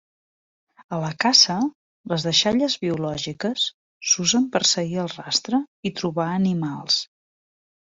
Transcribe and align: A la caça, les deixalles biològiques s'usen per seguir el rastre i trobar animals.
A 0.95 0.97
la 1.01 1.09
caça, 1.23 1.57
les 2.13 2.25
deixalles 2.29 2.77
biològiques 2.87 3.67
s'usen 4.13 4.49
per 4.57 4.63
seguir 4.73 4.99
el 5.05 5.13
rastre 5.15 5.63
i 5.91 5.95
trobar 6.03 6.29
animals. 6.43 7.01